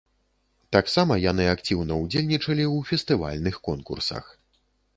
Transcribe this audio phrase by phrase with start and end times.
[0.75, 4.25] Таксама яны актыўна удзельнічалі ў фэстывальных конкурсах.